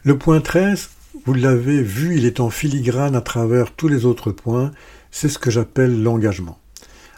[0.04, 0.90] Le point 13,
[1.24, 4.70] vous l'avez vu, il est en filigrane à travers tous les autres points.
[5.10, 6.58] C'est ce que j'appelle l'engagement.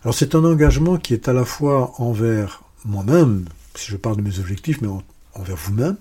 [0.02, 4.22] Alors c'est un engagement qui est à la fois envers moi-même, si je parle de
[4.22, 4.88] mes objectifs, mais
[5.34, 5.96] envers vous-même.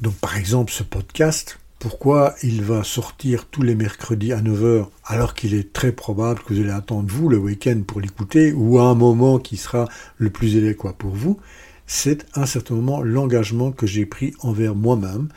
[0.00, 5.34] Donc par exemple ce podcast, pourquoi il va sortir tous les mercredis à 9h alors
[5.34, 8.84] qu'il est très probable que vous allez attendre vous le week-end pour l'écouter ou à
[8.84, 11.38] un moment qui sera le plus adéquat pour vous,
[11.86, 15.28] c'est un certain moment l'engagement que j'ai pris envers moi-même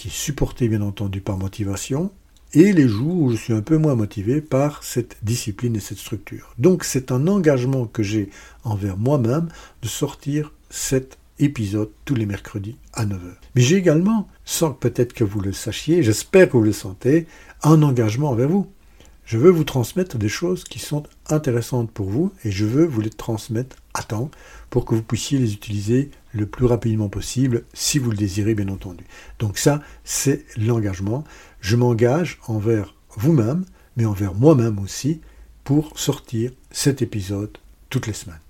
[0.00, 2.10] qui est supporté bien entendu par motivation,
[2.54, 5.98] et les jours où je suis un peu moins motivé par cette discipline et cette
[5.98, 6.54] structure.
[6.56, 8.30] Donc c'est un engagement que j'ai
[8.64, 9.48] envers moi-même
[9.82, 13.34] de sortir cet épisode tous les mercredis à 9h.
[13.54, 17.26] Mais j'ai également, sans peut-être que vous le sachiez, j'espère que vous le sentez,
[17.62, 18.66] un engagement envers vous.
[19.30, 23.00] Je veux vous transmettre des choses qui sont intéressantes pour vous et je veux vous
[23.00, 24.28] les transmettre à temps
[24.70, 28.66] pour que vous puissiez les utiliser le plus rapidement possible, si vous le désirez bien
[28.66, 29.04] entendu.
[29.38, 31.22] Donc ça, c'est l'engagement.
[31.60, 33.64] Je m'engage envers vous-même,
[33.96, 35.20] mais envers moi-même aussi,
[35.62, 37.56] pour sortir cet épisode
[37.88, 38.40] toutes les semaines.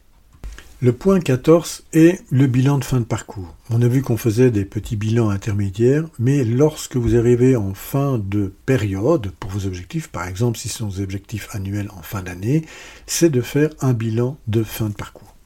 [0.83, 3.55] Le point 14 est le bilan de fin de parcours.
[3.69, 8.17] On a vu qu'on faisait des petits bilans intermédiaires, mais lorsque vous arrivez en fin
[8.17, 12.23] de période pour vos objectifs, par exemple si ce sont des objectifs annuels en fin
[12.23, 12.65] d'année,
[13.07, 15.37] c'est de faire un bilan de fin de parcours.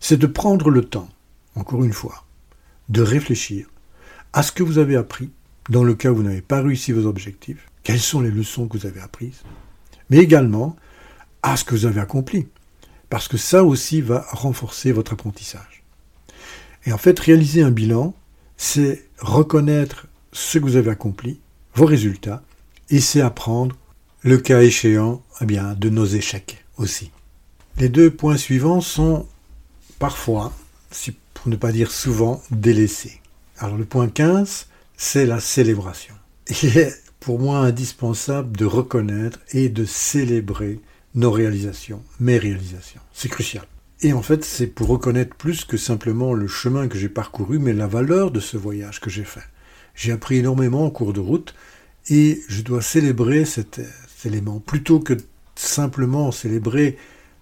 [0.00, 1.08] C'est de prendre le temps
[1.54, 2.24] encore une fois,
[2.88, 3.68] de réfléchir
[4.32, 5.30] à ce que vous avez appris
[5.70, 8.76] dans le cas où vous n'avez pas réussi vos objectifs, quelles sont les leçons que
[8.76, 9.42] vous avez apprises,
[10.10, 10.74] mais également
[11.44, 12.48] à ce que vous avez accompli,
[13.10, 15.82] parce que ça aussi va renforcer votre apprentissage.
[16.84, 18.14] Et en fait, réaliser un bilan,
[18.56, 21.40] c'est reconnaître ce que vous avez accompli,
[21.74, 22.42] vos résultats,
[22.90, 23.76] et c'est apprendre,
[24.22, 27.10] le cas échéant, eh bien, de nos échecs aussi.
[27.78, 29.26] Les deux points suivants sont
[29.98, 30.52] parfois,
[31.34, 33.20] pour ne pas dire souvent, délaissé.
[33.58, 34.66] Alors le point 15,
[34.96, 36.14] c'est la célébration.
[36.62, 40.80] Il est pour moi indispensable de reconnaître et de célébrer
[41.14, 43.00] nos réalisations, mes réalisations.
[43.12, 43.64] C'est crucial.
[44.00, 47.72] Et en fait, c'est pour reconnaître plus que simplement le chemin que j'ai parcouru, mais
[47.72, 49.42] la valeur de ce voyage que j'ai fait.
[49.94, 51.54] J'ai appris énormément en cours de route
[52.08, 54.60] et je dois célébrer cet, cet élément.
[54.60, 55.14] Plutôt que
[55.56, 56.96] simplement célébrer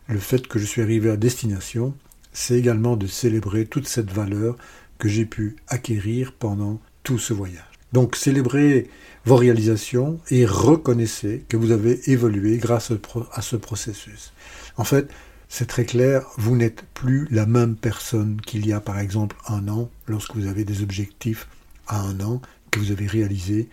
[0.09, 1.95] le fait que je suis arrivé à destination,
[2.33, 4.57] c'est également de célébrer toute cette valeur
[4.99, 7.65] que j'ai pu acquérir pendant tout ce voyage.
[7.93, 8.89] Donc célébrez
[9.27, 12.93] vos réalisations et reconnaissez que vous avez évolué grâce
[13.33, 14.33] à ce processus.
[14.77, 15.11] En fait,
[15.49, 19.69] c'est très clair, vous n'êtes plus la même personne qu'il y a par exemple un
[19.69, 21.49] an lorsque vous avez des objectifs
[21.89, 23.69] à un an que vous avez réalisé,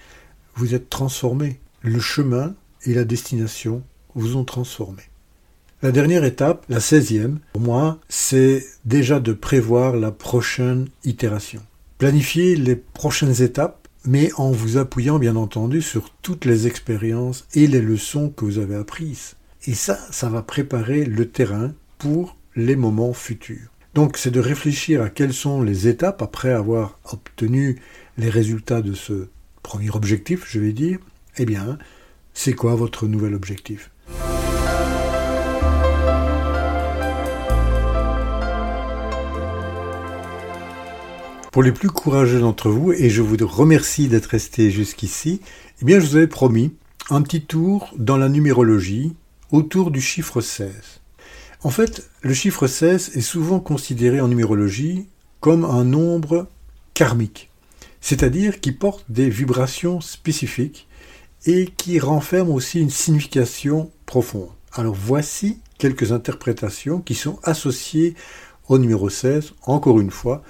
[0.55, 1.59] vous êtes transformé.
[1.81, 3.83] Le chemin et la destination
[4.15, 5.03] vous ont transformé.
[5.81, 11.61] La dernière étape, la 16e, pour moi, c'est déjà de prévoir la prochaine itération.
[11.97, 17.67] Planifier les prochaines étapes, mais en vous appuyant bien entendu sur toutes les expériences et
[17.67, 19.35] les leçons que vous avez apprises.
[19.65, 23.69] Et ça, ça va préparer le terrain pour les moments futurs.
[23.93, 27.79] Donc c'est de réfléchir à quelles sont les étapes après avoir obtenu
[28.17, 29.27] les résultats de ce
[29.61, 30.99] premier objectif, je vais dire.
[31.37, 31.77] Eh bien,
[32.33, 33.92] c'est quoi votre nouvel objectif?
[41.53, 45.39] Pour les plus courageux d'entre vous, et je vous remercie d'être resté jusqu'ici,
[45.79, 46.73] eh bien je vous avais promis
[47.11, 49.13] un petit tour dans la numérologie
[49.51, 50.71] autour du chiffre 16.
[51.61, 55.05] En fait, le chiffre 16 est souvent considéré en numérologie
[55.41, 56.47] comme un nombre
[56.95, 57.51] karmique,
[58.01, 60.87] c'est-à-dire qui porte des vibrations spécifiques
[61.45, 64.49] et qui renferme aussi une signification profonde.
[64.73, 68.15] Alors voici quelques interprétations qui sont associées
[68.69, 69.53] au numéro 16.
[69.67, 70.41] Encore une fois,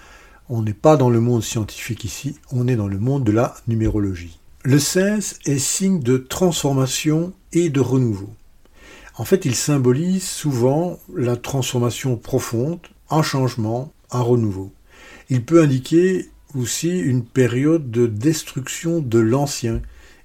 [0.55, 3.55] on n'est pas dans le monde scientifique ici, on est dans le monde de la
[3.67, 4.37] numérologie.
[4.63, 8.29] Le 16 est signe de transformation et de renouveau.
[9.15, 14.71] En fait, il symbolise souvent la transformation profonde, un changement, un renouveau.
[15.31, 19.81] Il peut indiquer aussi une période de destruction de l'ancien,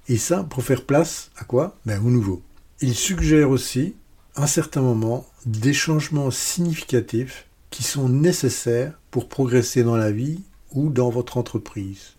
[0.09, 1.75] et ça pour faire place à quoi?
[1.87, 2.43] Ben, Au nouveau.
[2.81, 3.95] Il suggère aussi,
[4.35, 10.41] à un certain moment, des changements significatifs qui sont nécessaires pour progresser dans la vie
[10.71, 12.13] ou dans votre entreprise.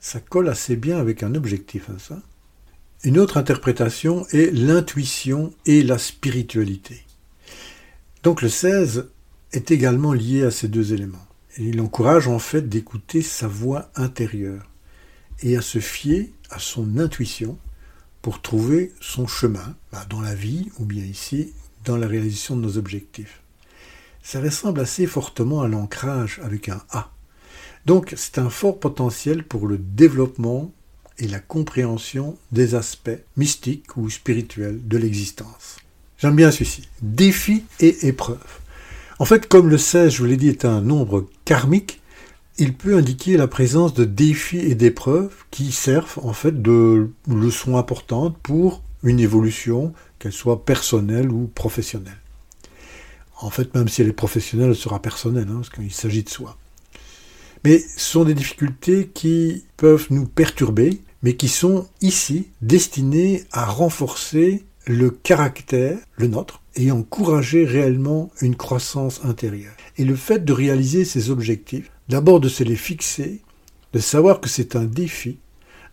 [0.00, 2.20] Ça colle assez bien avec un objectif, hein, ça.
[3.04, 7.04] Une autre interprétation est l'intuition et la spiritualité.
[8.22, 9.08] Donc le 16
[9.52, 11.26] est également lié à ces deux éléments.
[11.58, 14.70] il encourage en fait d'écouter sa voix intérieure
[15.42, 17.58] et à se fier à son intuition
[18.22, 21.52] pour trouver son chemin bah, dans la vie ou bien ici
[21.84, 23.41] dans la réalisation de nos objectifs.
[24.22, 27.10] Ça ressemble assez fortement à l'ancrage avec un A.
[27.86, 30.72] Donc c'est un fort potentiel pour le développement
[31.18, 35.76] et la compréhension des aspects mystiques ou spirituels de l'existence.
[36.18, 36.88] J'aime bien celui-ci.
[37.02, 38.38] Défi et épreuve.
[39.18, 42.00] En fait, comme le 16, je vous l'ai dit, est un nombre karmique,
[42.58, 47.76] il peut indiquer la présence de défis et d'épreuves qui servent en fait de leçons
[47.76, 52.21] importantes pour une évolution, qu'elle soit personnelle ou professionnelle.
[53.42, 56.28] En fait, même si elle est professionnelle, elle sera personnelle, hein, parce qu'il s'agit de
[56.28, 56.56] soi.
[57.64, 63.64] Mais ce sont des difficultés qui peuvent nous perturber, mais qui sont ici destinées à
[63.64, 69.74] renforcer le caractère, le nôtre, et encourager réellement une croissance intérieure.
[69.98, 73.42] Et le fait de réaliser ces objectifs, d'abord de se les fixer,
[73.92, 75.38] de savoir que c'est un défi,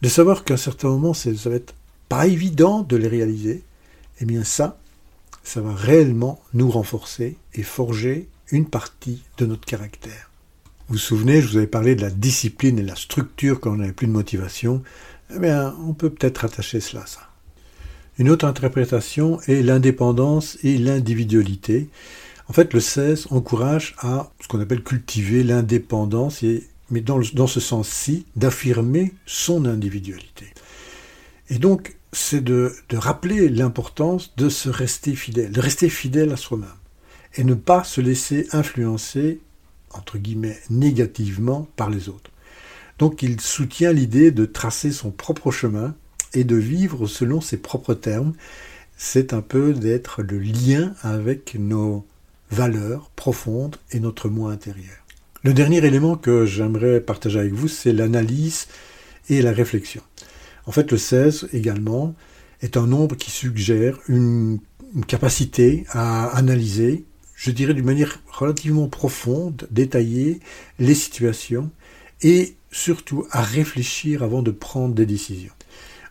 [0.02, 1.76] de savoir qu'à un certain moment ça va être
[2.08, 3.64] pas évident de les réaliser,
[4.22, 4.80] eh bien ça,
[5.44, 10.30] ça va réellement nous renforcer et forger une partie de notre caractère.
[10.88, 13.72] Vous vous souvenez, je vous avais parlé de la discipline et de la structure quand
[13.72, 14.82] on n'avait plus de motivation.
[15.36, 17.30] Eh bien, on peut peut-être attacher cela à ça.
[18.18, 21.90] Une autre interprétation est l'indépendance et l'individualité.
[22.48, 26.44] En fait, le 16 encourage à ce qu'on appelle cultiver l'indépendance,
[26.90, 30.48] mais dans, dans ce sens-ci, d'affirmer son individualité.
[31.50, 36.70] Et donc, c'est de, rappeler l'importance de se rester fidèle, de rester fidèle à soi-même,
[37.36, 39.40] et ne pas se laisser influencer
[39.92, 42.32] entre guillemets, négativement par les autres.
[42.98, 45.96] Donc il soutient l'idée de tracer son propre chemin
[46.34, 48.34] et de vivre selon ses propres termes.
[48.98, 52.06] C'est un peu d'être le lien avec nos
[52.52, 54.98] valeurs profondes et notre moi intérieur.
[55.44, 58.68] Le dernier élément que j'aimerais partager avec vous, c'est l'analyse
[59.30, 60.02] et la réflexion.
[60.70, 62.14] En fait, le 16 également
[62.62, 64.60] est un nombre qui suggère une,
[65.08, 70.42] capacité à analyser, je dirais d'une manière relativement profonde, détaillée,
[70.78, 71.72] les situations
[72.22, 75.54] et surtout à réfléchir avant de prendre des décisions.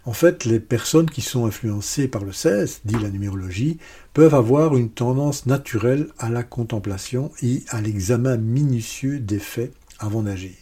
[0.05, 3.79] En fait, les personnes qui sont influencées par le 16, dit la numérologie,
[4.13, 10.23] peuvent avoir une tendance naturelle à la contemplation et à l'examen minutieux des faits avant
[10.23, 10.57] d'agir.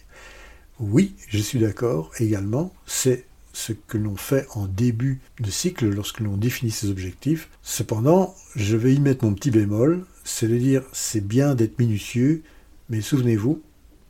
[0.79, 3.26] Oui, je suis d'accord également, c'est
[3.57, 7.49] ce que l'on fait en début de cycle lorsque l'on définit ses objectifs.
[7.63, 12.43] Cependant, je vais y mettre mon petit bémol, c'est de dire c'est bien d'être minutieux,
[12.91, 13.59] mais souvenez-vous,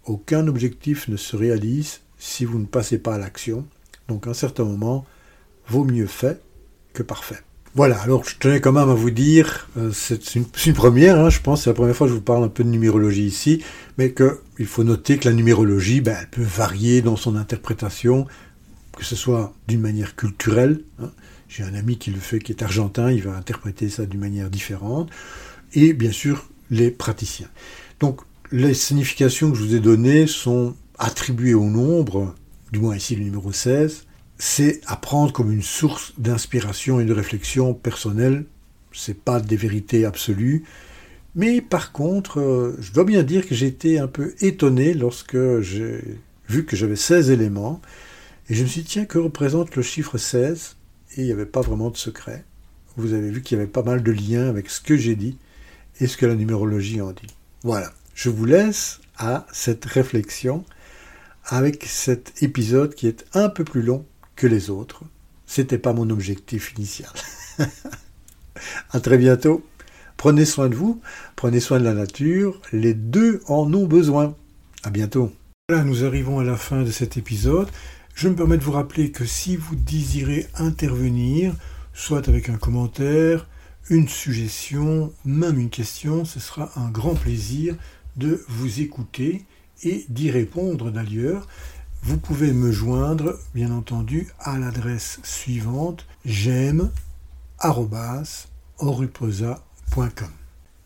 [0.03, 3.65] aucun objectif ne se réalise si vous ne passez pas à l'action.
[4.09, 5.05] Donc à un certain moment,
[5.69, 6.41] vaut mieux fait
[6.91, 7.39] que parfait.
[7.73, 11.39] Voilà, alors je tenais quand même à vous dire, euh, c'est une, première, hein, je
[11.39, 13.63] pense, c'est la première fois que je vous parle un peu de numérologie ici,
[13.97, 18.25] mais qu'il faut noter que la numérologie, ben, elle peut varier dans son interprétation
[18.97, 20.81] que ce soit d'une manière culturelle.
[20.99, 21.11] Hein.
[21.47, 24.49] J'ai un ami qui le fait, qui est argentin, il va interpréter ça d'une manière
[24.49, 25.09] différente.
[25.73, 27.47] Et bien sûr, les praticiens.
[27.99, 28.21] Donc,
[28.51, 32.33] les significations que je vous ai données sont attribuées au nombre,
[32.71, 34.05] du moins ici le numéro 16.
[34.39, 38.45] C'est à prendre comme une source d'inspiration et de réflexion personnelle.
[38.93, 40.63] C'est pas des vérités absolues.
[41.35, 45.37] Mais par contre, euh, je dois bien dire que j'ai été un peu étonné lorsque
[45.61, 46.01] j'ai
[46.49, 47.79] vu que j'avais 16 éléments.
[48.49, 50.77] Et je me suis dit, tiens, que représente le chiffre 16
[51.15, 52.45] Et il n'y avait pas vraiment de secret.
[52.95, 55.37] Vous avez vu qu'il y avait pas mal de liens avec ce que j'ai dit
[55.99, 57.27] et ce que la numérologie en dit.
[57.63, 60.63] Voilà, je vous laisse à cette réflexion
[61.45, 65.03] avec cet épisode qui est un peu plus long que les autres.
[65.45, 67.11] C'était pas mon objectif initial.
[68.91, 69.65] à très bientôt.
[70.17, 70.99] Prenez soin de vous,
[71.35, 74.35] prenez soin de la nature, les deux en ont besoin.
[74.83, 75.31] À bientôt.
[75.69, 77.67] Voilà, nous arrivons à la fin de cet épisode.
[78.17, 81.53] Je me permets de vous rappeler que si vous désirez intervenir,
[81.93, 83.47] soit avec un commentaire,
[83.91, 87.75] une suggestion, même une question, ce sera un grand plaisir
[88.15, 89.45] de vous écouter
[89.83, 91.47] et d'y répondre d'ailleurs.
[92.01, 96.89] Vous pouvez me joindre, bien entendu, à l'adresse suivante j'aime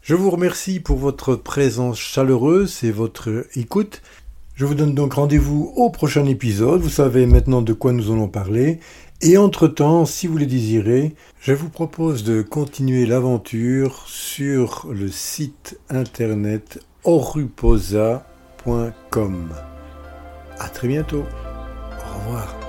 [0.02, 4.02] Je vous remercie pour votre présence chaleureuse et votre écoute.
[4.56, 6.82] Je vous donne donc rendez-vous au prochain épisode.
[6.82, 8.80] Vous savez maintenant de quoi nous allons parler.
[9.22, 15.80] Et entre-temps, si vous le désirez, je vous propose de continuer l'aventure sur le site
[15.90, 18.24] internet oruposa.com.
[20.60, 21.24] À très bientôt.
[21.24, 22.61] Au revoir.